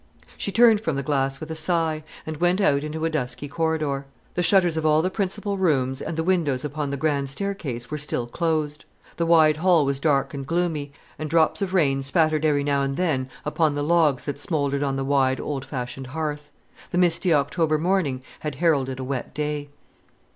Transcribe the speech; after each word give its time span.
She 0.35 0.51
turned 0.51 0.81
from 0.81 0.95
the 0.95 1.03
glass 1.03 1.39
with 1.39 1.51
a 1.51 1.55
sigh, 1.55 2.03
and 2.25 2.37
went 2.37 2.59
out 2.59 2.83
into 2.83 3.05
a 3.05 3.09
dusky 3.11 3.47
corridor. 3.47 4.07
The 4.33 4.41
shutters 4.41 4.75
of 4.75 4.83
all 4.83 5.03
the 5.03 5.11
principal 5.11 5.57
rooms 5.59 6.01
and 6.01 6.17
the 6.17 6.23
windows 6.23 6.65
upon 6.65 6.89
the 6.89 6.97
grand 6.97 7.29
staircase 7.29 7.91
were 7.91 7.99
still 7.99 8.25
closed; 8.25 8.85
the 9.17 9.27
wide 9.27 9.57
hall 9.57 9.85
was 9.85 9.99
dark 9.99 10.33
and 10.33 10.43
gloomy, 10.43 10.91
and 11.19 11.29
drops 11.29 11.61
of 11.61 11.75
rain 11.75 12.01
spattered 12.01 12.45
every 12.45 12.63
now 12.63 12.81
and 12.81 12.97
then 12.97 13.29
upon 13.45 13.75
the 13.75 13.83
logs 13.83 14.23
that 14.25 14.39
smouldered 14.39 14.81
on 14.81 14.95
the 14.95 15.05
wide 15.05 15.39
old 15.39 15.65
fashioned 15.65 16.07
hearth. 16.07 16.49
The 16.89 16.97
misty 16.97 17.31
October 17.31 17.77
morning 17.77 18.23
had 18.39 18.55
heralded 18.55 18.97
a 18.99 19.03
wet 19.03 19.35
day. 19.35 19.69